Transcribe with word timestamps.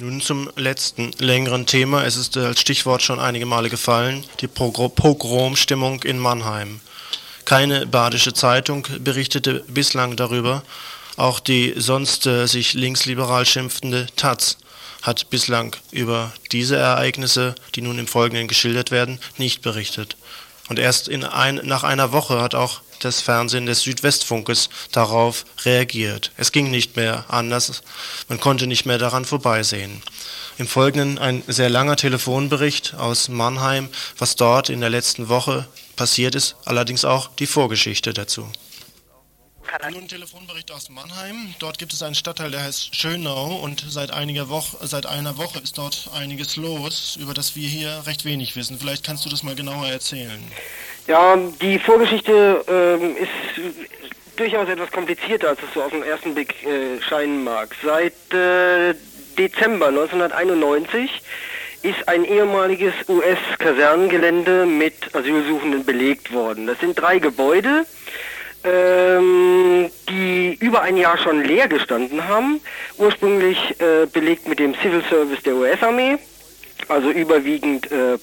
Nun 0.00 0.20
zum 0.20 0.48
letzten 0.54 1.10
längeren 1.18 1.66
Thema. 1.66 2.04
Es 2.04 2.16
ist 2.16 2.36
als 2.36 2.60
Stichwort 2.60 3.02
schon 3.02 3.18
einige 3.18 3.46
Male 3.46 3.68
gefallen, 3.68 4.24
die 4.40 4.46
Pogromstimmung 4.46 6.02
in 6.04 6.18
Mannheim. 6.18 6.80
Keine 7.44 7.84
badische 7.84 8.32
Zeitung 8.32 8.86
berichtete 9.00 9.64
bislang 9.66 10.14
darüber. 10.14 10.62
Auch 11.16 11.40
die 11.40 11.74
sonst 11.76 12.26
äh, 12.26 12.46
sich 12.46 12.74
linksliberal 12.74 13.44
schimpfende 13.44 14.06
Taz 14.14 14.58
hat 15.02 15.30
bislang 15.30 15.74
über 15.90 16.32
diese 16.52 16.76
Ereignisse, 16.76 17.56
die 17.74 17.80
nun 17.80 17.98
im 17.98 18.06
Folgenden 18.06 18.46
geschildert 18.46 18.92
werden, 18.92 19.18
nicht 19.36 19.62
berichtet. 19.62 20.16
Und 20.68 20.78
erst 20.78 21.08
in 21.08 21.24
ein, 21.24 21.56
nach 21.64 21.82
einer 21.82 22.12
Woche 22.12 22.40
hat 22.40 22.54
auch 22.54 22.82
das 23.00 23.20
Fernsehen 23.20 23.66
des 23.66 23.82
Südwestfunkes 23.82 24.68
darauf 24.92 25.44
reagiert. 25.64 26.32
Es 26.36 26.52
ging 26.52 26.70
nicht 26.70 26.96
mehr 26.96 27.24
anders, 27.28 27.82
man 28.28 28.40
konnte 28.40 28.66
nicht 28.66 28.86
mehr 28.86 28.98
daran 28.98 29.24
vorbeisehen. 29.24 30.02
Im 30.58 30.66
Folgenden 30.66 31.18
ein 31.18 31.42
sehr 31.46 31.70
langer 31.70 31.96
Telefonbericht 31.96 32.94
aus 32.94 33.28
Mannheim, 33.28 33.88
was 34.18 34.36
dort 34.36 34.70
in 34.70 34.80
der 34.80 34.90
letzten 34.90 35.28
Woche 35.28 35.68
passiert 35.96 36.34
ist, 36.34 36.56
allerdings 36.64 37.04
auch 37.04 37.30
die 37.38 37.46
Vorgeschichte 37.46 38.12
dazu. 38.12 38.48
Nun 39.92 40.08
Telefonbericht 40.08 40.70
aus 40.72 40.88
Mannheim. 40.88 41.54
Dort 41.58 41.78
gibt 41.78 41.92
es 41.92 42.02
einen 42.02 42.14
Stadtteil, 42.14 42.50
der 42.50 42.62
heißt 42.62 42.96
Schönau 42.96 43.56
und 43.56 43.84
seit, 43.88 44.10
einiger 44.10 44.48
Woche, 44.48 44.76
seit 44.86 45.06
einer 45.06 45.36
Woche 45.36 45.58
ist 45.58 45.76
dort 45.76 46.10
einiges 46.14 46.56
los, 46.56 47.16
über 47.20 47.34
das 47.34 47.54
wir 47.54 47.68
hier 47.68 48.02
recht 48.06 48.24
wenig 48.24 48.56
wissen. 48.56 48.78
Vielleicht 48.78 49.04
kannst 49.04 49.24
du 49.24 49.28
das 49.28 49.42
mal 49.42 49.54
genauer 49.54 49.86
erzählen. 49.86 50.42
Ja, 51.08 51.36
die 51.60 51.78
Vorgeschichte 51.78 52.64
ähm, 52.68 53.16
ist 53.16 53.74
durchaus 54.36 54.68
etwas 54.68 54.92
komplizierter, 54.92 55.48
als 55.48 55.58
es 55.66 55.74
so 55.74 55.82
auf 55.82 55.90
den 55.90 56.04
ersten 56.04 56.34
Blick 56.34 56.54
äh, 56.64 57.00
scheinen 57.00 57.42
mag. 57.42 57.74
Seit 57.82 58.12
äh, 58.32 58.94
Dezember 59.36 59.88
1991 59.88 61.10
ist 61.82 62.08
ein 62.08 62.24
ehemaliges 62.24 62.92
US-Kasernengelände 63.08 64.66
mit 64.66 64.94
Asylsuchenden 65.14 65.84
belegt 65.84 66.32
worden. 66.32 66.66
Das 66.66 66.78
sind 66.78 67.00
drei 67.00 67.18
Gebäude 67.18 67.86
ähm, 68.64 69.90
die 70.08 70.56
über 70.60 70.82
ein 70.82 70.96
Jahr 70.96 71.18
schon 71.18 71.44
leer 71.44 71.68
gestanden 71.68 72.26
haben. 72.26 72.60
Ursprünglich 72.96 73.58
äh, 73.80 74.06
belegt 74.06 74.48
mit 74.48 74.58
dem 74.58 74.74
Civil 74.74 75.02
Service 75.08 75.42
der 75.42 75.54
US-Armee, 75.54 76.18
also 76.88 77.10
überwiegend 77.10 77.90
äh, 77.90 78.18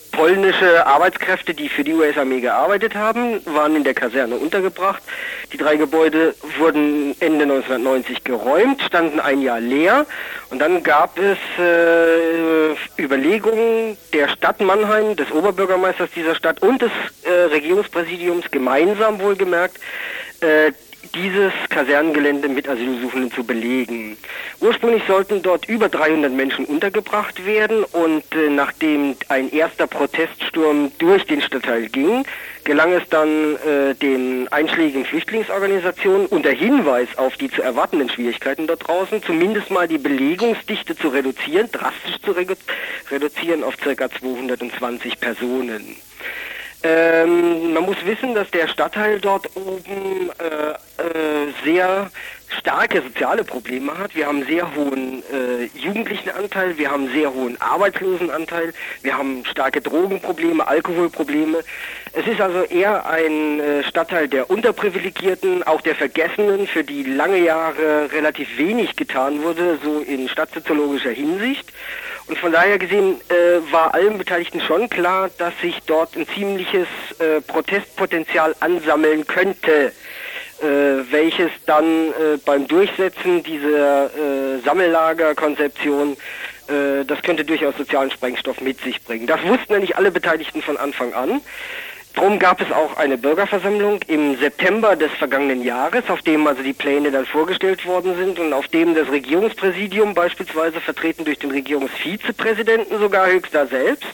polnische 0.45 0.85
Arbeitskräfte, 0.85 1.55
die 1.55 1.69
für 1.69 1.83
die 1.83 1.93
US-Armee 1.93 2.39
gearbeitet 2.39 2.93
haben, 2.93 3.43
waren 3.45 3.75
in 3.75 3.83
der 3.83 3.95
Kaserne 3.95 4.35
untergebracht. 4.35 5.01
Die 5.51 5.57
drei 5.57 5.75
Gebäude 5.75 6.35
wurden 6.59 7.15
Ende 7.19 7.45
1990 7.45 8.23
geräumt, 8.23 8.79
standen 8.83 9.19
ein 9.19 9.41
Jahr 9.41 9.59
leer 9.59 10.05
und 10.51 10.59
dann 10.59 10.83
gab 10.83 11.17
es 11.17 11.39
äh, 11.59 13.01
Überlegungen 13.01 13.97
der 14.13 14.27
Stadt 14.29 14.61
Mannheim, 14.61 15.15
des 15.15 15.31
Oberbürgermeisters 15.31 16.11
dieser 16.15 16.35
Stadt 16.35 16.61
und 16.61 16.79
des 16.79 16.91
äh, 17.23 17.31
Regierungspräsidiums 17.51 18.51
gemeinsam 18.51 19.19
wohlgemerkt, 19.19 19.77
äh, 20.41 20.71
dieses 21.13 21.53
Kasernengelände 21.69 22.49
mit 22.49 22.67
Asylsuchenden 22.67 23.31
zu 23.31 23.43
belegen. 23.43 24.17
Ursprünglich 24.61 25.03
sollten 25.07 25.41
dort 25.41 25.67
über 25.67 25.89
300 25.89 26.31
Menschen 26.31 26.65
untergebracht 26.65 27.45
werden 27.45 27.83
und 27.83 28.23
äh, 28.33 28.49
nachdem 28.49 29.15
ein 29.29 29.51
erster 29.51 29.87
Proteststurm 29.87 30.91
durch 30.97 31.25
den 31.25 31.41
Stadtteil 31.41 31.87
ging, 31.87 32.25
gelang 32.63 32.93
es 32.93 33.07
dann 33.09 33.55
äh, 33.57 33.93
den 33.95 34.47
einschlägigen 34.51 35.05
Flüchtlingsorganisationen 35.05 36.25
unter 36.27 36.51
Hinweis 36.51 37.07
auf 37.17 37.37
die 37.37 37.49
zu 37.49 37.61
erwartenden 37.61 38.09
Schwierigkeiten 38.09 38.67
dort 38.67 38.87
draußen, 38.87 39.23
zumindest 39.23 39.71
mal 39.71 39.87
die 39.87 39.97
Belegungsdichte 39.99 40.95
zu 40.95 41.09
reduzieren, 41.09 41.69
drastisch 41.71 42.19
zu 42.23 42.31
redu 42.31 42.55
reduzieren 43.11 43.63
auf 43.63 43.77
ca. 43.77 44.09
220 44.09 45.19
Personen. 45.19 45.95
Ähm, 46.83 47.73
man 47.73 47.83
muss 47.83 47.97
wissen, 48.05 48.35
dass 48.35 48.51
der 48.51 48.67
Stadtteil 48.67 49.19
dort 49.19 49.49
oben 49.55 50.29
äh, 50.37 50.73
äh, 51.15 51.47
sehr 51.63 52.11
starke 52.59 53.01
soziale 53.01 53.43
Probleme 53.43 53.97
hat. 53.97 54.15
Wir 54.15 54.27
haben 54.27 54.45
sehr 54.45 54.75
hohen 54.75 55.23
äh, 55.31 55.65
jugendlichen 55.77 56.29
Anteil, 56.29 56.77
wir 56.77 56.91
haben 56.91 57.09
sehr 57.11 57.33
hohen 57.33 57.59
Arbeitslosenanteil, 57.59 58.73
wir 59.01 59.17
haben 59.17 59.43
starke 59.45 59.81
Drogenprobleme, 59.81 60.65
Alkoholprobleme. 60.67 61.63
Es 62.13 62.27
ist 62.27 62.39
also 62.39 62.63
eher 62.63 63.05
ein 63.05 63.59
äh, 63.59 63.83
Stadtteil 63.83 64.27
der 64.27 64.49
Unterprivilegierten, 64.49 65.63
auch 65.63 65.81
der 65.81 65.95
Vergessenen, 65.95 66.67
für 66.67 66.83
die 66.83 67.03
lange 67.03 67.39
Jahre 67.39 68.11
relativ 68.11 68.57
wenig 68.57 68.95
getan 68.95 69.43
wurde, 69.43 69.79
so 69.83 69.99
in 69.99 70.29
stadtsoziologischer 70.29 71.11
Hinsicht. 71.11 71.71
Und 72.27 72.39
von 72.39 72.51
daher 72.51 72.79
gesehen 72.79 73.21
äh, 73.29 73.71
war 73.71 73.93
allen 73.93 74.17
Beteiligten 74.17 74.59
schon 74.61 74.89
klar, 74.89 75.29
dass 75.37 75.53
sich 75.61 75.79
dort 75.85 76.15
ein 76.15 76.27
ziemliches 76.27 76.87
äh, 77.19 77.41
Protestpotenzial 77.41 78.55
ansammeln 78.61 79.27
könnte, 79.27 79.91
welches 80.61 81.51
dann 81.65 81.85
äh, 81.85 82.37
beim 82.45 82.67
Durchsetzen 82.67 83.43
dieser 83.43 84.05
äh, 84.05 84.59
Sammellagerkonzeption 84.63 86.17
äh, 86.67 87.05
das 87.05 87.21
könnte 87.21 87.45
durchaus 87.45 87.77
sozialen 87.77 88.11
Sprengstoff 88.11 88.61
mit 88.61 88.79
sich 88.81 89.03
bringen. 89.03 89.27
Das 89.27 89.43
wussten 89.43 89.73
ja 89.73 89.79
nicht 89.79 89.97
alle 89.97 90.11
Beteiligten 90.11 90.61
von 90.61 90.77
Anfang 90.77 91.13
an. 91.13 91.41
Darum 92.15 92.39
gab 92.39 92.61
es 92.61 92.71
auch 92.71 92.95
eine 92.95 93.17
Bürgerversammlung 93.17 93.99
im 94.07 94.37
September 94.37 94.95
des 94.95 95.11
vergangenen 95.11 95.61
Jahres, 95.63 96.09
auf 96.09 96.21
dem 96.21 96.47
also 96.47 96.63
die 96.63 96.73
Pläne 96.73 97.11
dann 97.11 97.25
vorgestellt 97.25 97.85
worden 97.85 98.15
sind 98.17 98.39
und 98.39 98.53
auf 98.53 98.69
dem 98.69 98.95
das 98.95 99.09
Regierungspräsidium 99.09 100.13
beispielsweise 100.13 100.79
vertreten 100.79 101.25
durch 101.25 101.39
den 101.39 101.51
Regierungsvizepräsidenten 101.51 102.99
sogar 102.99 103.27
höchster 103.27 103.67
selbst 103.67 104.07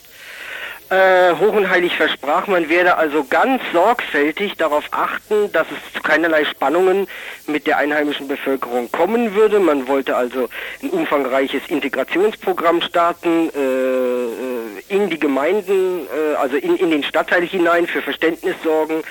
äh, 0.92 1.34
hoch 1.36 1.54
und 1.54 1.70
heilig 1.70 1.96
versprach, 1.96 2.46
man 2.46 2.68
werde 2.68 2.96
also 2.96 3.24
ganz 3.24 3.62
sorgfältig 3.72 4.56
darauf 4.58 4.84
achten, 4.90 5.50
dass 5.52 5.66
es 5.70 5.94
zu 5.94 6.02
keinerlei 6.02 6.44
Spannungen 6.44 7.08
mit 7.46 7.66
der 7.66 7.78
einheimischen 7.78 8.28
Bevölkerung 8.28 8.92
kommen 8.92 9.34
würde. 9.34 9.58
Man 9.58 9.88
wollte 9.88 10.14
also 10.14 10.50
ein 10.82 10.90
umfangreiches 10.90 11.62
Integrationsprogramm 11.68 12.82
starten 12.82 13.50
äh, 13.54 13.58
äh 13.58 14.62
in 14.88 15.08
die 15.08 15.18
Gemeinden, 15.18 16.06
äh, 16.06 16.34
also 16.34 16.56
in, 16.56 16.76
in 16.76 16.90
den 16.90 17.02
Stadtteil 17.02 17.46
hinein 17.46 17.86
für 17.86 18.02
Verständnis 18.02 18.56
sorgen. 18.62 19.02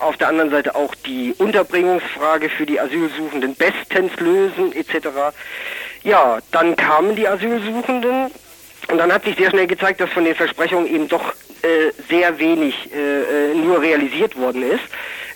Auf 0.00 0.18
der 0.18 0.28
anderen 0.28 0.50
Seite 0.50 0.74
auch 0.74 0.94
die 0.94 1.34
Unterbringungsfrage 1.38 2.50
für 2.50 2.66
die 2.66 2.78
Asylsuchenden 2.78 3.54
bestens 3.54 4.12
lösen 4.20 4.72
etc. 4.74 5.08
Ja, 6.02 6.40
dann 6.50 6.76
kamen 6.76 7.16
die 7.16 7.26
Asylsuchenden 7.26 8.30
und 8.88 8.98
dann 8.98 9.12
hat 9.12 9.24
sich 9.24 9.36
sehr 9.36 9.50
schnell 9.50 9.66
gezeigt, 9.66 10.00
dass 10.00 10.10
von 10.10 10.24
den 10.24 10.34
Versprechungen 10.34 10.86
eben 10.86 11.08
doch 11.08 11.32
äh, 11.62 11.92
sehr 12.08 12.38
wenig 12.38 12.90
äh, 12.92 13.52
äh, 13.52 13.54
nur 13.54 13.80
realisiert 13.80 14.36
worden 14.36 14.62
ist. 14.62 14.82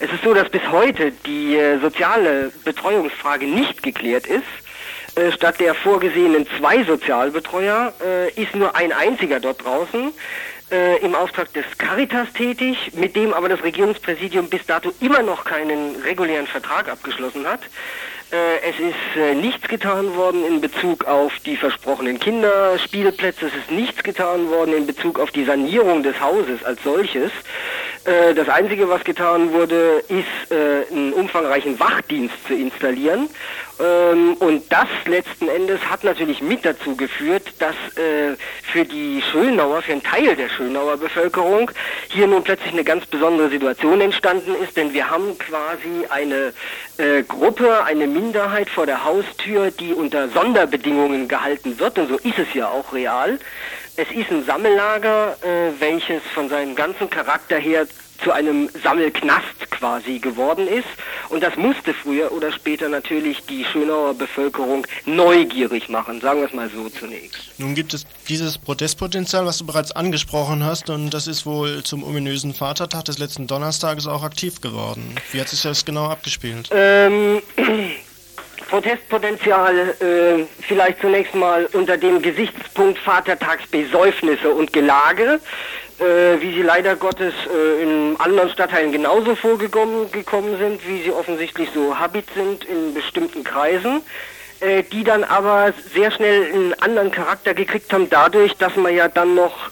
Es 0.01 0.13
ist 0.13 0.23
so, 0.23 0.35
dass 0.35 0.49
bis 0.49 0.63
heute 0.71 1.13
die 1.25 1.57
äh, 1.57 1.79
soziale 1.79 2.53
Betreuungsfrage 2.65 3.47
nicht 3.47 3.83
geklärt 3.83 4.27
ist. 4.27 4.43
Äh, 5.15 5.33
statt 5.33 5.61
der 5.61 5.75
vorgesehenen 5.75 6.47
zwei 6.59 6.85
Sozialbetreuer 6.85 7.95
äh, 8.05 8.31
ist 8.33 8.55
nur 8.55 8.75
ein 8.77 8.93
einziger 8.93 9.41
dort 9.41 9.65
draußen 9.65 10.13
äh, 10.71 10.99
im 10.99 11.15
Auftrag 11.15 11.53
des 11.55 11.65
Caritas 11.79 12.33
tätig, 12.33 12.93
mit 12.95 13.17
dem 13.17 13.33
aber 13.33 13.49
das 13.49 13.63
Regierungspräsidium 13.63 14.51
bis 14.51 14.67
dato 14.67 14.93
immer 15.01 15.23
noch 15.23 15.45
keinen 15.45 15.97
regulären 16.03 16.47
Vertrag 16.47 16.89
abgeschlossen 16.89 17.47
hat. 17.47 17.61
Äh, 18.37 18.71
es 18.71 18.79
ist 18.79 19.17
äh, 19.17 19.35
nichts 19.35 19.67
getan 19.67 20.15
worden 20.15 20.45
in 20.45 20.61
Bezug 20.61 21.05
auf 21.05 21.33
die 21.47 21.57
versprochenen 21.57 22.19
Kinderspielplätze. 22.19 23.47
Es 23.47 23.55
ist 23.55 23.71
nichts 23.71 24.03
getan 24.03 24.51
worden 24.51 24.75
in 24.75 24.87
Bezug 24.87 25.19
auf 25.19 25.31
die 25.31 25.45
Sanierung 25.45 26.03
des 26.03 26.21
Hauses 26.21 26.63
als 26.65 26.83
solches. 26.83 27.31
Äh, 28.07 28.35
das 28.35 28.49
Einzige, 28.49 28.89
was 28.89 29.03
getan 29.05 29.53
wurde, 29.53 30.05
ist, 30.09 30.53
einen 30.93 31.13
umfangreichen 31.13 31.79
Wachdienst 31.81 32.35
zu 32.47 32.55
installieren. 32.55 33.29
Ähm, 33.79 34.35
und 34.35 34.73
das 34.73 34.87
letzten 35.07 35.49
Endes 35.49 35.81
hat 35.91 36.05
natürlich 36.05 36.41
mit 36.41 36.65
dazu 36.65 36.97
geführt, 36.97 37.43
dass 37.59 37.75
für 38.63 38.85
die 38.85 39.23
Schönauer, 39.33 39.83
für 39.83 39.93
einen 39.93 40.03
Teil 40.03 40.37
der 40.37 40.49
Schönauer 40.49 40.97
Bevölkerung 40.97 41.71
hier 42.09 42.27
nun 42.27 42.43
plötzlich 42.43 42.73
eine 42.73 42.85
ganz 42.85 43.07
besondere 43.07 43.49
Situation 43.49 44.01
entstanden 44.01 44.55
ist, 44.63 44.77
denn 44.77 44.93
wir 44.93 45.11
haben 45.11 45.37
quasi 45.39 46.07
eine 46.09 46.53
Gruppe, 47.27 47.85
eine 47.85 48.07
Minderheit 48.07 48.69
vor 48.69 48.87
der 48.87 49.05
Haustür, 49.05 49.71
die 49.71 49.93
unter 49.93 50.29
Sonderbedingungen 50.29 51.29
gehalten 51.29 51.79
wird, 51.79 51.99
und 51.99 52.09
so 52.09 52.17
ist 52.17 52.39
es 52.39 52.53
ja 52.55 52.69
auch 52.69 52.93
real. 52.93 53.39
Es 53.99 54.11
ist 54.11 54.31
ein 54.31 54.45
Sammellager, 54.45 55.39
äh, 55.43 55.81
welches 55.81 56.23
von 56.35 56.51
seinem 56.51 56.75
ganzen 56.75 57.09
Charakter 57.09 57.57
her 57.57 57.87
zu 58.27 58.33
einem 58.33 58.69
Sammelknast 58.83 59.71
quasi 59.71 60.19
geworden 60.19 60.67
ist. 60.67 60.89
Und 61.29 61.45
das 61.45 61.55
musste 61.57 61.95
früher 61.95 62.33
oder 62.33 62.51
später 62.51 62.89
natürlich 62.89 63.47
die 63.47 63.65
Schönauer 63.65 64.15
Bevölkerung 64.15 64.85
neugierig 65.05 65.89
machen, 65.89 66.21
sagen 66.21 66.41
wir 66.41 66.49
es 66.49 66.53
mal 66.53 66.69
so 66.69 66.89
zunächst. 66.89 67.53
Nun 67.59 67.77
gibt 67.77 67.95
es 67.95 68.05
dieses 68.29 68.59
Protestpotenzial, 68.59 69.47
was 69.47 69.59
du 69.59 69.67
bereits 69.67 69.93
angesprochen 69.93 70.65
hast, 70.65 70.91
und 70.91 71.11
das 71.11 71.29
ist 71.29 71.47
wohl 71.47 71.85
zum 71.85 72.03
ominösen 72.03 72.53
Vatertag 72.53 73.05
des 73.05 73.19
letzten 73.19 73.47
Donnerstages 73.47 74.09
auch 74.09 74.25
aktiv 74.25 74.61
geworden. 74.61 75.15
Wie 75.31 75.41
hat 75.41 75.49
sich 75.49 75.63
das 75.63 75.85
genau 75.85 76.07
abgespielt? 76.09 76.69
Ähm, 76.73 77.43
Protestpotenzial 78.69 79.95
äh, 80.01 80.45
vielleicht 80.61 81.01
zunächst 81.01 81.35
mal 81.35 81.67
unter 81.73 81.97
dem 81.97 82.21
Gesichtspunkt 82.21 82.99
Vatertagsbesäufnisse 82.99 84.51
und 84.51 84.73
Gelage, 84.73 85.41
äh, 85.99 86.41
wie 86.41 86.53
sie 86.53 86.63
leider 86.63 86.97
Gottes 86.97 87.33
äh, 87.47 87.83
in 87.83 88.17
anderen 88.19 88.51
Stadtteilen 88.51 88.93
genauso 88.93 89.37
vorgekommen 89.37 90.11
gekommen 90.11 90.59
sind, 90.59 90.87
wie 90.87 91.03
sie 91.03 91.13
offensichtlich 91.13 91.69
so 91.75 91.99
Habit 91.99 92.27
sind 92.35 92.65
in 92.65 92.93
bestimmten 92.93 93.45
Kreisen 93.45 94.03
äh, 94.61 94.83
die 94.85 95.05
dann 95.05 95.23
aber 95.23 95.75
sehr 95.95 96.11
schnell 96.11 96.53
einen 96.53 96.75
anderen 96.81 97.11
Charakter 97.11 97.53
gekriegt 97.53 97.93
haben, 97.93 98.09
dadurch, 98.09 98.57
dass 98.57 98.75
man 98.77 98.95
ja 98.95 99.07
dann 99.07 99.35
noch 99.35 99.71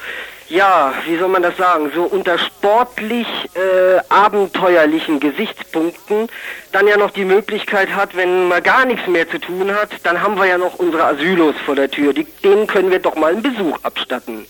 ja, 0.48 0.92
wie 1.06 1.16
soll 1.16 1.28
man 1.28 1.42
das 1.42 1.56
sagen, 1.56 1.90
so 1.94 2.02
unter 2.02 2.38
sportlich 2.38 3.26
äh, 3.54 4.00
abenteuerlichen 4.14 5.18
Gesichtspunkten 5.18 6.28
dann 6.70 6.86
ja 6.86 6.96
noch 6.96 7.10
die 7.10 7.24
Möglichkeit 7.24 7.94
hat, 7.94 8.16
wenn 8.16 8.48
man 8.48 8.62
gar 8.62 8.84
nichts 8.84 9.06
mehr 9.08 9.28
zu 9.28 9.38
tun 9.38 9.74
hat, 9.74 9.90
dann 10.04 10.22
haben 10.22 10.36
wir 10.36 10.46
ja 10.46 10.56
noch 10.56 10.74
unsere 10.74 11.04
Asylos 11.04 11.56
vor 11.64 11.74
der 11.74 11.90
Tür. 11.90 12.12
Die, 12.12 12.24
denen 12.44 12.66
können 12.66 12.90
wir 12.90 13.00
doch 13.00 13.16
mal 13.16 13.32
einen 13.32 13.42
Besuch 13.42 13.78
abstatten. 13.82 14.46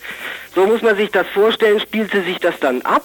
So 0.55 0.67
muss 0.67 0.83
man 0.83 0.97
sich 0.97 1.11
das 1.11 1.27
vorstellen, 1.29 1.81
spielte 1.81 2.23
sich 2.23 2.39
das 2.39 2.55
dann 2.61 2.83
ab. 2.83 3.03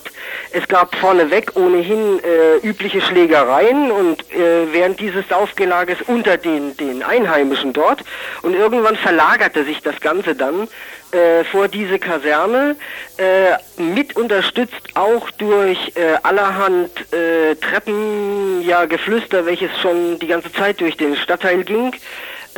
Es 0.51 0.67
gab 0.67 0.95
vorneweg 0.95 1.55
ohnehin 1.55 2.19
äh, 2.19 2.57
übliche 2.67 3.01
Schlägereien 3.01 3.91
und 3.91 4.21
äh, 4.31 4.71
während 4.71 4.99
dieses 4.99 5.31
Aufgelages 5.31 5.97
unter 6.05 6.37
den, 6.37 6.77
den 6.77 7.01
Einheimischen 7.01 7.73
dort. 7.73 8.03
Und 8.43 8.53
irgendwann 8.53 8.95
verlagerte 8.97 9.63
sich 9.63 9.81
das 9.81 9.99
Ganze 9.99 10.35
dann 10.35 10.67
äh, 11.11 11.43
vor 11.45 11.67
diese 11.67 11.97
Kaserne, 11.97 12.75
äh, 13.17 13.81
mit 13.81 14.15
unterstützt 14.15 14.89
auch 14.93 15.31
durch 15.31 15.93
äh, 15.95 16.17
allerhand 16.49 17.13
äh, 17.13 17.55
Treppen, 17.55 18.61
ja, 18.63 18.85
Geflüster, 18.85 19.45
welches 19.45 19.69
schon 19.79 20.17
die 20.19 20.27
ganze 20.27 20.51
Zeit 20.51 20.81
durch 20.81 20.97
den 20.97 21.15
Stadtteil 21.15 21.63
ging. 21.63 21.93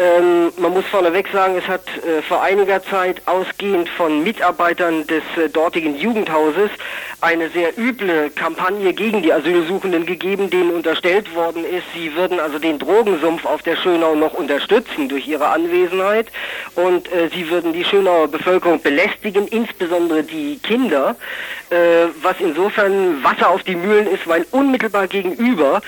Ähm, 0.01 0.51
man 0.57 0.74
muss 0.74 0.86
vorneweg 0.86 1.27
sagen, 1.31 1.56
es 1.57 1.68
hat 1.68 1.83
äh, 1.88 2.24
vor 2.24 2.42
einiger 2.42 2.81
Zeit 2.81 3.21
ausgehend 3.27 3.88
von 3.88 4.24
Mitarbeitern 4.24 5.06
des 5.06 5.21
äh, 5.38 5.48
dortigen 5.48 5.95
Jugendhauses 5.95 6.71
eine 7.19 7.50
sehr 7.50 7.77
üble 7.77 8.31
Kampagne 8.31 8.94
gegen 8.94 9.21
die 9.21 9.31
Asylsuchenden 9.31 10.07
gegeben, 10.07 10.50
denen 10.50 10.71
unterstellt 10.71 11.36
worden 11.36 11.63
ist, 11.63 11.83
sie 11.94 12.15
würden 12.15 12.39
also 12.39 12.57
den 12.57 12.80
Drogensumpf 12.80 13.45
auf 13.45 13.62
der 13.62 13.75
Schönau 13.75 14.15
noch 14.15 14.33
unterstützen 14.33 15.07
durch 15.07 15.27
ihre 15.27 15.50
Anwesenheit. 15.50 16.30
Und 16.74 17.12
äh, 17.12 17.30
sie 17.31 17.47
würden 17.51 17.71
die 17.71 17.86
Schönauer 17.86 18.27
Bevölkerung 18.27 18.81
belästigen, 18.81 19.47
insbesondere 19.50 20.24
die 20.24 20.57
Kinder, 20.63 21.15
äh, 21.69 22.07
was 22.24 22.38
insofern 22.39 23.24
Wasser 23.24 23.50
auf 23.50 23.62
die 23.62 23.75
Mühlen 23.75 24.07
ist, 24.07 24.25
weil 24.27 24.47
unmittelbar 24.50 25.07
gegenüber 25.07 25.81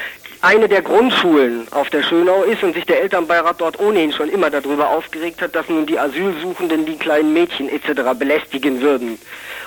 eine 0.44 0.68
der 0.68 0.82
Grundschulen 0.82 1.68
auf 1.72 1.90
der 1.90 2.04
Schönau 2.04 2.44
ist 2.44 2.64
und 2.64 2.74
sich 2.74 2.86
der 2.86 3.02
Elternbeirat 3.02 3.62
dort 3.62 3.80
ohnehin 3.80 4.12
schon 4.12 4.30
immer 4.30 4.50
darüber 4.50 4.90
aufgeregt 4.90 5.42
hat, 5.42 5.56
dass 5.56 5.70
nun 5.70 5.86
die 5.86 5.98
Asylsuchenden 5.98 6.86
die 6.86 6.98
kleinen 6.98 7.32
Mädchen 7.32 7.70
etc. 7.70 8.02
belästigen 8.20 8.82
würden. 8.82 9.18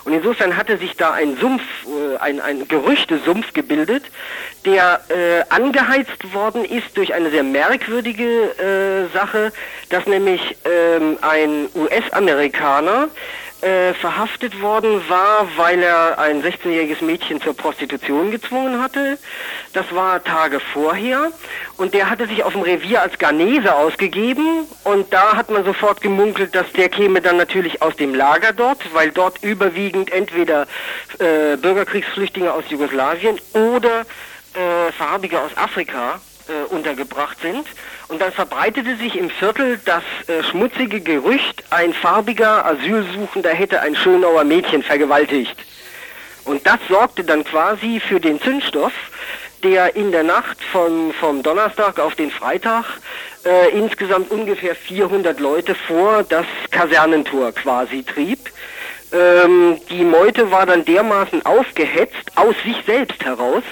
Und 0.05 0.13
insofern 0.13 0.55
hatte 0.55 0.77
sich 0.77 0.95
da 0.95 1.13
ein 1.13 1.39
Sumpf, 1.39 1.63
äh, 1.87 2.19
ein, 2.19 2.41
ein 2.41 2.69
Gerüchtesumpf 2.69 3.55
gebildet, 3.55 4.05
der 4.67 5.01
äh, 5.09 5.45
angeheizt 5.49 6.35
worden 6.35 6.63
ist 6.63 6.95
durch 6.95 7.15
eine 7.15 7.31
sehr 7.31 7.43
merkwürdige 7.43 8.51
äh, 8.59 9.17
Sache, 9.17 9.53
dass 9.89 10.07
nämlich 10.07 10.59
ähm, 10.67 11.17
ein 11.23 11.69
US-Amerikaner 11.75 13.09
äh, 13.63 13.95
verhaftet 13.95 14.61
worden 14.61 15.01
war, 15.09 15.49
weil 15.57 15.83
er 15.83 16.19
ein 16.19 16.43
16-jähriges 16.43 17.03
Mädchen 17.03 17.41
zur 17.41 17.57
Prostitution 17.57 18.31
gezwungen 18.31 18.83
hatte. 18.83 19.19
Das 19.73 19.95
war 19.95 20.23
Tage 20.23 20.61
vorher. 20.61 21.33
Und 21.77 21.95
der 21.95 22.11
hatte 22.11 22.27
sich 22.27 22.45
auf 22.45 22.53
dem 22.53 22.63
Revier 22.63 23.03
als 23.03 23.19
Ghanese 23.19 23.75
ausgegeben. 23.75 24.67
Und 24.85 25.13
da 25.13 25.37
hat 25.37 25.51
man 25.51 25.65
sofort 25.65 26.01
gemunkelt, 26.01 26.55
dass 26.55 26.71
der 26.73 26.89
käme 26.89 27.21
dann 27.21 27.37
natürlich 27.37 27.83
aus 27.83 27.97
dem 27.97 28.15
Lager 28.15 28.53
dort, 28.53 28.95
weil 28.95 29.11
dort 29.11 29.43
überwiegend 29.43 30.13
entweder 30.13 30.67
äh, 31.19 31.57
Bürgerkriegsflüchtlinge 31.57 32.53
aus 32.53 32.65
Jugoslawien 32.69 33.39
oder 33.55 34.03
äh, 34.55 34.93
Farbige 34.93 35.41
aus 35.41 35.57
Afrika 35.57 36.21
äh, 36.49 36.73
untergebracht 36.73 37.39
sind. 37.41 37.67
Und 38.09 38.21
dann 38.21 38.33
verbreitete 38.33 38.97
sich 38.97 39.17
im 39.17 39.31
Viertel 39.31 39.81
das 39.85 40.03
äh, 40.29 40.43
schmutzige 40.45 41.01
Gerücht, 41.01 41.65
ein 41.71 41.93
farbiger 41.93 42.65
Asylsuchender 42.65 43.51
hätte 43.51 43.81
ein 43.81 43.97
Schönauer 43.97 44.45
Mädchen 44.45 44.83
vergewaltigt. 44.83 45.57
Und 46.45 46.67
das 46.67 46.79
sorgte 46.89 47.25
dann 47.25 47.45
quasi 47.45 48.01
für 48.01 48.21
den 48.21 48.41
Zündstoff, 48.41 48.93
der 49.65 49.97
in 49.97 50.13
der 50.13 50.23
Nacht 50.23 50.63
vom, 50.63 51.13
vom 51.13 51.43
Donnerstag 51.43 51.99
auf 51.99 52.15
den 52.15 52.31
Freitag 52.31 52.85
äh, 53.45 53.71
insgesamt 53.71 54.31
ungefähr 54.31 54.75
400 54.75 55.41
Leute 55.41 55.75
vor 55.75 56.23
das 56.23 56.47
Kasernentor 56.71 57.53
quasi 57.53 58.05
trieb. 58.05 58.39
Ähm, 59.13 59.81
die 59.91 60.05
Meute 60.05 60.51
war 60.51 60.67
dann 60.67 60.85
dermaßen 60.85 61.45
aufgehetzt 61.47 62.33
aus 62.37 62.55
sich 62.65 62.77
selbst 62.87 63.25
heraus, 63.25 63.63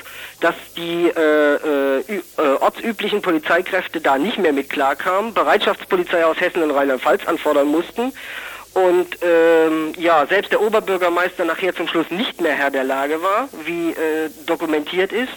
dass 0.45 0.55
die 0.77 1.07
äh, 1.07 1.55
äh, 1.55 2.01
äh, 2.01 2.21
ortsüblichen 2.61 3.23
Polizeikräfte 3.23 4.03
da 4.03 4.19
nicht 4.19 4.37
mehr 4.37 4.53
mit 4.53 4.69
klarkamen, 4.69 5.33
Bereitschaftspolizei 5.33 6.23
aus 6.23 6.39
Hessen 6.39 6.63
und 6.63 6.71
Rheinland-Pfalz 6.71 7.27
anfordern 7.27 7.69
mussten 7.69 8.13
und 8.75 9.17
ähm, 9.23 9.95
ja, 9.97 10.27
selbst 10.27 10.53
der 10.53 10.61
Oberbürgermeister 10.61 11.47
nachher 11.47 11.75
zum 11.75 11.89
Schluss 11.89 12.11
nicht 12.11 12.43
mehr 12.43 12.53
Herr 12.53 12.71
der 12.71 12.85
Lage 12.85 13.23
war, 13.23 13.49
wie 13.65 13.93
äh, 13.93 14.29
dokumentiert 14.45 15.13
ist, 15.15 15.33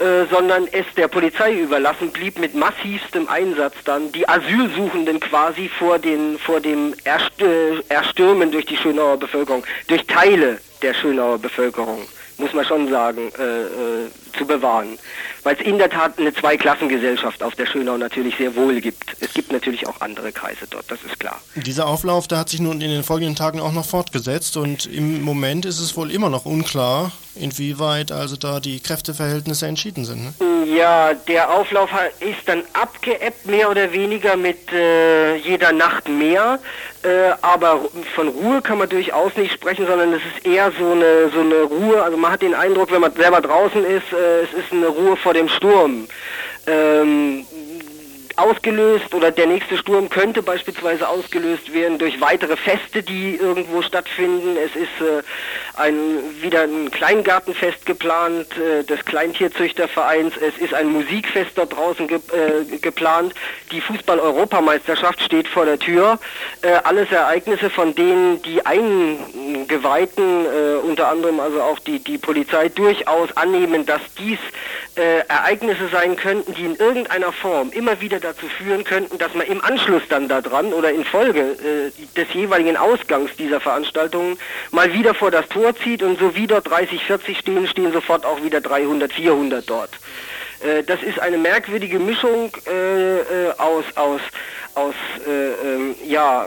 äh, 0.00 0.26
sondern 0.30 0.68
es 0.70 0.84
der 0.98 1.08
Polizei 1.08 1.54
überlassen 1.54 2.10
blieb, 2.10 2.38
mit 2.38 2.54
massivstem 2.54 3.28
Einsatz 3.28 3.76
dann 3.86 4.12
die 4.12 4.28
Asylsuchenden 4.28 5.18
quasi 5.18 5.70
vor, 5.78 5.98
den, 5.98 6.38
vor 6.38 6.60
dem 6.60 6.94
Erstö 7.04 7.80
Erstürmen 7.88 8.50
durch 8.50 8.66
die 8.66 8.76
Schönauer 8.76 9.16
Bevölkerung, 9.16 9.64
durch 9.88 10.06
Teile 10.06 10.58
der 10.82 10.92
Schönauer 10.92 11.38
Bevölkerung 11.38 12.06
muss 12.38 12.52
man 12.52 12.64
schon 12.64 12.88
sagen, 12.88 13.32
äh, 13.38 13.42
äh, 13.42 14.10
zu 14.36 14.46
bewahren. 14.46 14.98
Weil 15.42 15.56
es 15.56 15.62
in 15.62 15.78
der 15.78 15.88
Tat 15.88 16.18
eine 16.18 16.34
Zweiklassengesellschaft 16.34 17.42
auf 17.42 17.54
der 17.54 17.66
Schönau 17.66 17.96
natürlich 17.96 18.36
sehr 18.36 18.54
wohl 18.56 18.80
gibt. 18.80 19.16
Es 19.20 19.32
gibt 19.32 19.52
natürlich 19.52 19.86
auch 19.86 20.00
andere 20.00 20.32
Kreise 20.32 20.66
dort, 20.68 20.90
das 20.90 20.98
ist 21.04 21.18
klar. 21.18 21.40
Dieser 21.54 21.86
Auflauf, 21.86 22.28
der 22.28 22.38
hat 22.38 22.48
sich 22.48 22.60
nun 22.60 22.80
in 22.80 22.90
den 22.90 23.04
folgenden 23.04 23.36
Tagen 23.36 23.60
auch 23.60 23.72
noch 23.72 23.86
fortgesetzt 23.86 24.56
und 24.56 24.86
im 24.86 25.22
Moment 25.22 25.64
ist 25.64 25.80
es 25.80 25.96
wohl 25.96 26.10
immer 26.10 26.30
noch 26.30 26.44
unklar, 26.44 27.12
inwieweit 27.36 28.12
also 28.12 28.36
da 28.36 28.60
die 28.60 28.80
Kräfteverhältnisse 28.80 29.66
entschieden 29.66 30.04
sind. 30.04 30.24
Ne? 30.24 30.66
Ja, 30.76 31.14
der 31.14 31.50
Auflauf 31.50 31.90
ist 32.20 32.46
dann 32.46 32.64
abgeebbt, 32.72 33.46
mehr 33.46 33.70
oder 33.70 33.92
weniger 33.92 34.36
mit 34.36 34.72
äh, 34.72 35.36
jeder 35.36 35.72
Nacht 35.72 36.08
mehr. 36.08 36.58
Äh, 37.02 37.32
aber 37.40 37.80
von 38.14 38.28
Ruhe 38.28 38.60
kann 38.62 38.78
man 38.78 38.88
durchaus 38.88 39.36
nicht 39.36 39.52
sprechen, 39.52 39.86
sondern 39.86 40.12
es 40.12 40.22
ist 40.22 40.46
eher 40.46 40.72
so 40.78 40.90
eine, 40.90 41.30
so 41.32 41.40
eine 41.40 41.62
Ruhe. 41.62 42.02
Also 42.02 42.16
man 42.16 42.32
hat 42.32 42.42
den 42.42 42.54
Eindruck, 42.54 42.90
wenn 42.90 43.00
man 43.00 43.12
selber 43.12 43.40
draußen 43.40 43.84
ist, 43.84 44.12
äh, 44.12 44.42
es 44.42 44.52
ist 44.52 44.72
eine 44.72 44.88
Ruhe 44.88 45.16
vor 45.16 45.34
dem 45.34 45.48
Sturm. 45.48 46.08
Ähm, 46.66 47.46
ausgelöst 48.36 49.14
oder 49.14 49.30
der 49.30 49.46
nächste 49.46 49.78
Sturm 49.78 50.10
könnte 50.10 50.42
beispielsweise 50.42 51.08
ausgelöst 51.08 51.72
werden 51.72 51.98
durch 51.98 52.20
weitere 52.20 52.56
Feste, 52.56 53.02
die 53.02 53.36
irgendwo 53.36 53.82
stattfinden. 53.82 54.56
Es 54.56 54.76
ist 54.76 55.00
äh, 55.00 55.22
ein, 55.76 55.94
wieder 56.40 56.62
ein 56.62 56.90
Kleingartenfest 56.90 57.86
geplant 57.86 58.46
äh, 58.58 58.84
des 58.84 59.04
Kleintierzüchtervereins. 59.04 60.34
Es 60.36 60.58
ist 60.58 60.74
ein 60.74 60.88
Musikfest 60.88 61.52
dort 61.54 61.74
draußen 61.74 62.06
ge 62.08 62.18
äh, 62.32 62.76
geplant. 62.78 63.34
Die 63.72 63.80
Fußball-Europameisterschaft 63.80 65.22
steht 65.22 65.48
vor 65.48 65.64
der 65.64 65.78
Tür. 65.78 66.18
Äh, 66.62 66.72
alles 66.84 67.10
Ereignisse, 67.10 67.70
von 67.70 67.94
denen 67.94 68.42
die 68.42 68.64
Eingeweihten, 68.66 70.44
äh, 70.44 70.76
unter 70.86 71.08
anderem 71.08 71.40
also 71.40 71.62
auch 71.62 71.78
die, 71.78 72.00
die 72.00 72.18
Polizei, 72.18 72.68
durchaus 72.68 73.34
annehmen, 73.36 73.86
dass 73.86 74.02
dies 74.18 74.38
äh, 74.96 75.20
Ereignisse 75.28 75.88
sein 75.88 76.16
könnten, 76.16 76.54
die 76.54 76.64
in 76.64 76.76
irgendeiner 76.76 77.32
Form 77.32 77.70
immer 77.72 78.00
wieder 78.00 78.20
dazu 78.26 78.46
führen 78.48 78.84
könnten, 78.84 79.18
dass 79.18 79.34
man 79.34 79.46
im 79.46 79.62
Anschluss 79.62 80.02
dann 80.08 80.28
daran 80.28 80.72
oder 80.72 80.90
in 80.90 81.04
Folge 81.04 81.40
äh, 81.40 81.92
des 82.16 82.32
jeweiligen 82.34 82.76
Ausgangs 82.76 83.30
dieser 83.36 83.60
Veranstaltungen 83.60 84.36
mal 84.72 84.92
wieder 84.92 85.14
vor 85.14 85.30
das 85.30 85.48
Tor 85.48 85.74
zieht 85.76 86.02
und 86.02 86.18
so 86.18 86.34
wie 86.34 86.46
dort 86.46 86.68
30, 86.68 87.04
40 87.04 87.38
stehen, 87.38 87.66
stehen 87.68 87.92
sofort 87.92 88.26
auch 88.26 88.42
wieder 88.42 88.60
300, 88.60 89.12
400 89.12 89.68
dort. 89.70 89.90
Äh, 90.60 90.82
das 90.82 91.02
ist 91.02 91.20
eine 91.20 91.38
merkwürdige 91.38 92.00
Mischung 92.00 92.50
äh, 92.66 93.18
äh, 93.18 93.22
aus, 93.58 93.84
aus 93.94 94.20
aus 94.74 94.94
äh, 95.26 95.30
ähm, 95.30 95.94
ja, 96.06 96.46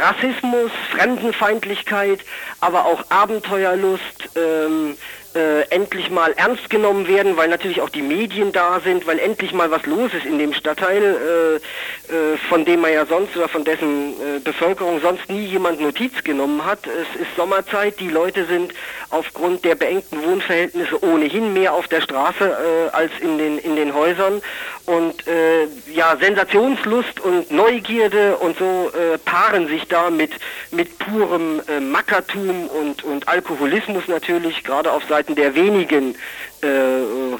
Rassismus, 0.00 0.70
Fremdenfeindlichkeit, 0.92 2.20
aber 2.60 2.86
auch 2.86 3.02
Abenteuerlust, 3.08 4.30
ähm, 4.36 4.96
äh, 5.34 5.62
endlich 5.70 6.10
mal 6.10 6.32
ernst 6.36 6.70
genommen 6.70 7.08
werden, 7.08 7.36
weil 7.36 7.48
natürlich 7.48 7.80
auch 7.80 7.88
die 7.88 8.02
Medien 8.02 8.52
da 8.52 8.80
sind, 8.80 9.06
weil 9.06 9.18
endlich 9.18 9.52
mal 9.52 9.70
was 9.70 9.84
los 9.86 10.12
ist 10.14 10.24
in 10.24 10.38
dem 10.38 10.52
Stadtteil, 10.52 11.02
äh, 11.02 12.14
äh, 12.14 12.36
von 12.48 12.64
dem 12.64 12.80
man 12.80 12.92
ja 12.92 13.04
sonst 13.06 13.36
oder 13.36 13.48
von 13.48 13.64
dessen 13.64 14.12
äh, 14.12 14.38
Bevölkerung 14.38 15.00
sonst 15.00 15.28
nie 15.28 15.46
jemand 15.46 15.80
Notiz 15.80 16.22
genommen 16.22 16.64
hat. 16.64 16.86
Es 16.86 17.20
ist 17.20 17.34
Sommerzeit, 17.36 17.98
die 17.98 18.08
Leute 18.08 18.46
sind 18.46 18.72
aufgrund 19.10 19.64
der 19.64 19.74
beengten 19.74 20.22
Wohnverhältnisse 20.22 21.02
ohnehin 21.04 21.52
mehr 21.52 21.72
auf 21.72 21.88
der 21.88 22.00
Straße 22.00 22.44
äh, 22.44 22.90
als 22.90 23.12
in 23.20 23.38
den 23.38 23.58
in 23.58 23.76
den 23.76 23.94
Häusern 23.94 24.40
und 24.86 25.26
äh, 25.26 25.64
ja 25.92 26.16
Sensationslust 26.20 27.20
und 27.20 27.50
Neugierde 27.50 28.36
und 28.36 28.58
so 28.58 28.90
paaren 29.24 29.66
sich 29.68 29.86
da 29.88 30.10
mit 30.10 30.32
mit 30.70 30.98
purem 30.98 31.62
Mackertum 31.90 32.68
und 32.68 33.02
und 33.02 33.28
Alkoholismus 33.28 34.08
natürlich 34.08 34.62
gerade 34.62 34.92
auf 34.92 35.02
Seite 35.08 35.23
Seiten 35.24 35.34
der 35.34 35.54
wenigen 35.54 36.14
äh, 36.60 36.66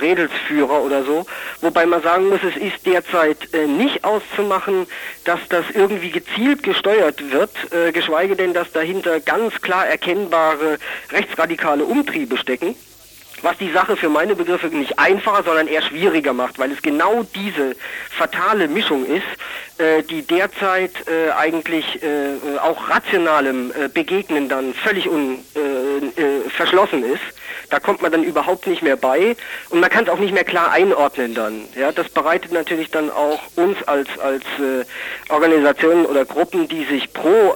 Redelsführer 0.00 0.82
oder 0.82 1.04
so. 1.04 1.26
Wobei 1.60 1.86
man 1.86 2.02
sagen 2.02 2.28
muss, 2.28 2.40
es 2.42 2.56
ist 2.56 2.84
derzeit 2.86 3.52
äh, 3.52 3.66
nicht 3.66 4.04
auszumachen, 4.04 4.86
dass 5.24 5.40
das 5.48 5.64
irgendwie 5.74 6.10
gezielt 6.10 6.62
gesteuert 6.62 7.30
wird, 7.30 7.50
äh, 7.72 7.92
geschweige 7.92 8.36
denn, 8.36 8.54
dass 8.54 8.72
dahinter 8.72 9.20
ganz 9.20 9.60
klar 9.60 9.86
erkennbare 9.86 10.78
rechtsradikale 11.12 11.84
Umtriebe 11.84 12.36
stecken 12.36 12.74
was 13.42 13.58
die 13.58 13.70
Sache 13.72 13.96
für 13.96 14.08
meine 14.08 14.34
Begriffe 14.34 14.68
nicht 14.68 14.98
einfacher, 14.98 15.42
sondern 15.42 15.68
eher 15.68 15.82
schwieriger 15.82 16.32
macht, 16.32 16.58
weil 16.58 16.72
es 16.72 16.80
genau 16.80 17.24
diese 17.34 17.76
fatale 18.10 18.68
Mischung 18.68 19.04
ist, 19.04 19.22
äh, 19.78 20.02
die 20.02 20.22
derzeit 20.22 20.92
äh, 21.06 21.30
eigentlich 21.32 22.02
äh, 22.02 22.58
auch 22.58 22.88
rationalem 22.88 23.70
äh, 23.70 23.88
Begegnen 23.88 24.48
dann 24.48 24.72
völlig 24.72 25.08
un, 25.08 25.40
äh, 25.54 26.20
äh, 26.20 26.48
verschlossen 26.48 27.04
ist. 27.04 27.20
Da 27.70 27.80
kommt 27.80 28.02
man 28.02 28.12
dann 28.12 28.24
überhaupt 28.24 28.66
nicht 28.66 28.82
mehr 28.82 28.96
bei 28.96 29.36
und 29.70 29.80
man 29.80 29.90
kann 29.90 30.04
es 30.04 30.10
auch 30.10 30.18
nicht 30.18 30.34
mehr 30.34 30.44
klar 30.44 30.70
einordnen 30.70 31.34
dann. 31.34 31.62
Ja, 31.74 31.92
das 31.92 32.08
bereitet 32.08 32.52
natürlich 32.52 32.90
dann 32.90 33.10
auch 33.10 33.40
uns 33.56 33.82
als 33.86 34.08
als 34.18 34.44
Organisationen 35.28 36.06
oder 36.06 36.24
Gruppen, 36.24 36.68
die 36.68 36.84
sich 36.84 37.12
pro 37.12 37.54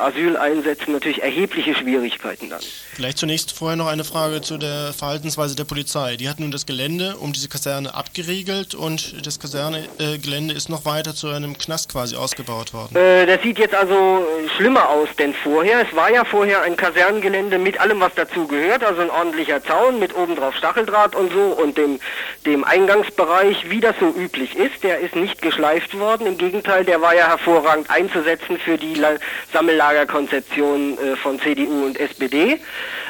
Asyl 0.00 0.36
einsetzen, 0.36 0.92
natürlich 0.92 1.22
erhebliche 1.22 1.74
Schwierigkeiten 1.74 2.50
dann. 2.50 2.60
Vielleicht 2.94 3.18
zunächst 3.18 3.52
vorher 3.52 3.76
noch 3.76 3.88
eine 3.88 4.04
Frage 4.04 4.40
zu 4.40 4.58
der 4.58 4.92
Verhaltensweise 4.92 5.54
der 5.54 5.64
Polizei. 5.64 6.16
Die 6.16 6.28
hat 6.28 6.40
nun 6.40 6.50
das 6.50 6.66
Gelände 6.66 7.16
um 7.16 7.32
diese 7.32 7.48
Kaserne 7.48 7.94
abgeriegelt 7.94 8.74
und 8.74 9.26
das 9.26 9.38
Kasernegelände 9.38 10.54
ist 10.54 10.68
noch 10.68 10.84
weiter 10.84 11.14
zu 11.14 11.28
einem 11.28 11.58
Knast 11.58 11.90
quasi 11.90 12.16
ausgebaut 12.16 12.72
worden. 12.72 12.96
Äh, 12.96 13.26
das 13.26 13.42
sieht 13.42 13.58
jetzt 13.58 13.74
also 13.74 14.26
schlimmer 14.56 14.88
aus 14.88 15.08
denn 15.18 15.34
vorher. 15.34 15.82
Es 15.86 15.94
war 15.94 16.10
ja 16.10 16.24
vorher 16.24 16.62
ein 16.62 16.76
Kasernengelände 16.76 17.58
mit 17.58 17.78
allem, 17.80 18.00
was 18.00 18.12
dazu 18.14 18.46
gehört, 18.46 18.82
also 18.82 19.02
ein 19.02 19.10
ordentlicher 19.16 19.62
Zaun 19.64 19.98
mit 19.98 20.14
obendrauf 20.14 20.54
Stacheldraht 20.54 21.16
und 21.16 21.32
so 21.32 21.40
und 21.40 21.78
dem, 21.78 21.98
dem 22.44 22.64
Eingangsbereich, 22.64 23.70
wie 23.70 23.80
das 23.80 23.96
so 23.98 24.08
üblich 24.08 24.56
ist. 24.56 24.82
Der 24.82 25.00
ist 25.00 25.16
nicht 25.16 25.40
geschleift 25.42 25.98
worden. 25.98 26.26
Im 26.26 26.38
Gegenteil, 26.38 26.84
der 26.84 27.00
war 27.00 27.14
ja 27.14 27.28
hervorragend 27.28 27.90
einzusetzen 27.90 28.58
für 28.58 28.76
die 28.76 28.94
La 28.94 29.16
Sammellagerkonzeption 29.52 30.98
äh, 30.98 31.16
von 31.16 31.40
CDU 31.40 31.86
und 31.86 31.98
SPD. 31.98 32.60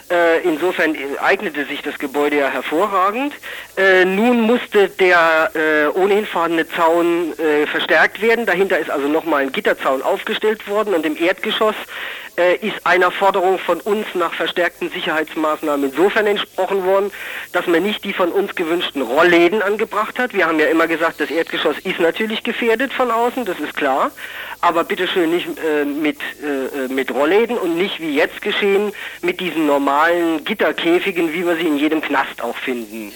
Äh, 0.09 0.41
insofern 0.45 0.97
eignete 1.21 1.65
sich 1.65 1.83
das 1.83 1.99
Gebäude 1.99 2.37
ja 2.37 2.49
hervorragend. 2.49 3.35
Äh, 3.77 4.05
nun 4.05 4.43
musste 4.43 4.89
der 4.89 5.51
äh, 5.55 5.99
ohnehin 5.99 6.27
vorhandene 6.27 6.69
Zaun 6.69 7.33
äh, 7.39 7.67
verstärkt 7.67 8.23
werden. 8.23 8.47
Dahinter 8.47 8.79
ist 8.79 8.91
also 8.91 9.09
nochmal 9.09 9.43
ein 9.43 9.53
Gitterzaun 9.53 10.03
aufgestellt 10.03 10.69
worden 10.69 10.95
und 10.95 11.05
im 11.05 11.17
Erdgeschoss 11.17 11.75
ist 12.37 12.87
einer 12.87 13.11
Forderung 13.11 13.59
von 13.59 13.81
uns 13.81 14.07
nach 14.14 14.35
verstärkten 14.35 14.90
Sicherheitsmaßnahmen 14.90 15.90
insofern 15.90 16.26
entsprochen 16.26 16.85
worden, 16.85 17.11
dass 17.52 17.66
man 17.66 17.83
nicht 17.83 18.05
die 18.05 18.12
von 18.12 18.31
uns 18.31 18.55
gewünschten 18.55 19.02
Rollläden 19.02 19.62
angebracht 19.62 20.19
hat. 20.19 20.35
Wir 20.35 20.47
haben 20.47 20.59
ja 20.59 20.66
immer 20.66 20.87
gesagt, 20.87 21.21
das 21.21 21.31
Erdgeschoss 21.31 21.78
ist 21.78 22.00
natürlich 22.00 22.43
gefährdet 22.43 22.93
von 22.93 23.11
außen, 23.11 23.45
das 23.45 23.59
ist 23.59 23.75
klar, 23.75 24.11
aber 24.61 24.85
bitteschön 24.85 25.31
nicht 25.31 25.49
äh, 25.59 25.85
mit, 25.85 26.19
äh, 26.43 26.85
äh 26.85 26.88
mit 26.88 27.11
Rollläden 27.11 27.57
und 27.57 27.76
nicht 27.76 28.00
wie 28.00 28.14
jetzt 28.14 28.43
geschehen 28.43 28.93
mit 29.23 29.40
diesen 29.40 29.66
normalen 29.66 30.45
Gitterkäfigen, 30.45 31.33
wie 31.33 31.47
wir 31.47 31.57
sie 31.57 31.66
in 31.66 31.78
jedem 31.78 32.00
Knast 32.02 32.43
auch 32.43 32.57
finden. 32.57 33.12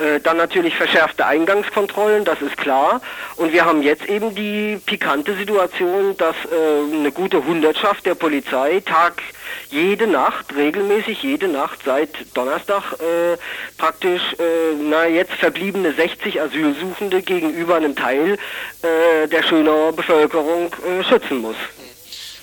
Äh, 0.00 0.20
dann 0.20 0.38
natürlich 0.38 0.74
verschärfte 0.76 1.26
Eingangskontrollen, 1.26 2.24
das 2.24 2.40
ist 2.40 2.56
klar. 2.56 3.00
Und 3.36 3.52
wir 3.52 3.66
haben 3.66 3.82
jetzt 3.82 4.08
eben 4.08 4.34
die 4.34 4.80
pikante 4.84 5.34
Situation, 5.36 6.16
dass 6.16 6.36
äh, 6.46 6.94
eine 6.96 7.12
gute 7.12 7.44
Hundertschaft 7.44 8.06
der 8.06 8.14
Polizei 8.14 8.80
Tag 8.80 9.22
jede 9.68 10.06
Nacht, 10.06 10.54
regelmäßig 10.56 11.22
jede 11.22 11.48
Nacht 11.48 11.80
seit 11.84 12.10
Donnerstag 12.34 12.82
äh, 12.94 13.36
praktisch, 13.76 14.22
äh, 14.38 14.74
na 14.80 15.06
jetzt 15.06 15.32
verbliebene 15.34 15.92
60 15.92 16.40
Asylsuchende 16.40 17.20
gegenüber 17.20 17.76
einem 17.76 17.94
Teil 17.94 18.38
äh, 18.82 19.28
der 19.28 19.42
Schönauer 19.42 19.92
Bevölkerung 19.92 20.72
äh, 20.86 21.04
schützen 21.04 21.38
muss. 21.38 21.56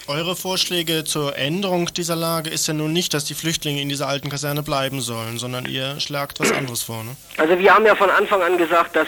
Eure 0.10 0.38
Vorschläge 0.38 1.04
zur 1.04 1.38
Änderung 1.38 1.88
dieser 1.94 2.16
Lage 2.16 2.50
ist 2.50 2.66
ja 2.66 2.74
nun 2.74 2.94
nicht, 2.94 3.14
dass 3.14 3.26
die 3.26 3.34
Flüchtlinge 3.34 3.82
in 3.82 3.90
dieser 3.90 4.08
alten 4.08 4.30
Kaserne 4.30 4.64
bleiben 4.64 5.02
sollen, 5.02 5.38
sondern 5.38 5.66
ihr 5.66 6.00
schlagt 6.00 6.40
was 6.40 6.54
anderes 6.54 6.82
vor. 6.84 7.04
Ne? 7.04 7.18
Also 7.36 7.60
wir 7.60 7.76
haben 7.76 7.86
ja 7.86 7.94
von 7.94 8.10
Anfang 8.10 8.42
an 8.42 8.58
gesagt, 8.58 8.96
dass 8.96 9.08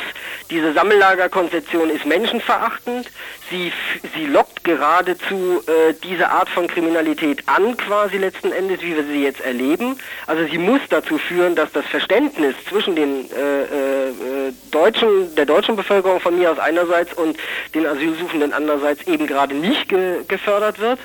diese 0.49 0.73
Sammellagerkonzeption 0.73 1.89
ist 1.89 2.05
menschenverachtend. 2.05 3.09
Sie, 3.49 3.71
sie 4.13 4.25
lockt 4.25 4.65
geradezu 4.65 5.63
äh, 5.67 5.93
diese 6.03 6.29
Art 6.29 6.49
von 6.49 6.67
Kriminalität 6.67 7.43
an, 7.45 7.77
quasi 7.77 8.17
letzten 8.17 8.51
Endes, 8.51 8.81
wie 8.81 8.93
wir 8.93 9.05
sie 9.05 9.23
jetzt 9.23 9.39
erleben. 9.39 9.97
Also 10.27 10.45
sie 10.51 10.57
muss 10.57 10.81
dazu 10.89 11.17
führen, 11.17 11.55
dass 11.55 11.71
das 11.71 11.85
Verständnis 11.85 12.55
zwischen 12.67 12.97
den 12.97 13.31
äh, 13.31 13.61
äh, 13.61 14.53
deutschen, 14.69 15.33
der 15.35 15.45
deutschen 15.45 15.77
Bevölkerung 15.77 16.19
von 16.19 16.37
mir 16.37 16.51
aus 16.51 16.59
einerseits 16.59 17.13
und 17.13 17.37
den 17.73 17.85
Asylsuchenden 17.85 18.51
andererseits 18.51 19.07
eben 19.07 19.27
gerade 19.27 19.55
nicht 19.55 19.87
ge 19.87 20.25
gefördert 20.27 20.77
wird 20.79 20.88
wird. 20.89 20.99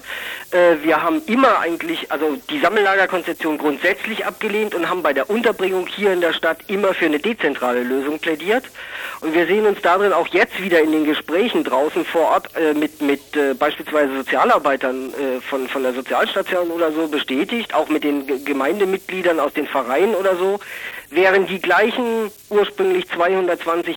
Äh, 0.50 0.82
wir 0.82 1.02
haben 1.02 1.22
immer 1.26 1.58
eigentlich, 1.58 2.10
also 2.10 2.36
die 2.50 2.58
Sammellagerkonzeption 2.58 3.58
grundsätzlich 3.58 4.26
abgelehnt 4.26 4.74
und 4.74 4.88
haben 4.88 5.02
bei 5.02 5.12
der 5.12 5.30
Unterbringung 5.30 5.86
hier 5.86 6.12
in 6.12 6.20
der 6.20 6.32
Stadt 6.32 6.58
immer 6.68 6.94
für 6.94 7.06
eine 7.06 7.18
dezentrale 7.18 7.82
Lösung 7.82 8.18
plädiert. 8.18 8.64
Und 9.20 9.34
wir 9.34 9.46
sehen 9.46 9.66
uns 9.66 9.80
darin 9.82 10.12
auch 10.12 10.28
jetzt 10.28 10.62
wieder 10.62 10.80
in 10.80 10.92
den 10.92 11.04
Gesprächen 11.04 11.64
draußen 11.64 12.04
vor 12.04 12.22
Ort 12.22 12.56
äh, 12.56 12.74
mit, 12.74 13.00
mit 13.00 13.36
äh, 13.36 13.54
beispielsweise 13.54 14.16
Sozialarbeitern 14.16 15.12
von, 15.48 15.68
von 15.68 15.82
der 15.82 15.92
Sozialstation 15.92 16.70
oder 16.70 16.92
so 16.92 17.08
bestätigt, 17.08 17.74
auch 17.74 17.88
mit 17.88 18.04
den 18.04 18.44
Gemeindemitgliedern 18.44 19.40
aus 19.40 19.52
den 19.52 19.66
Vereinen 19.66 20.14
oder 20.14 20.36
so, 20.36 20.60
wären 21.10 21.46
die 21.46 21.60
gleichen 21.60 22.30
ursprünglich 22.50 23.08
220 23.08 23.92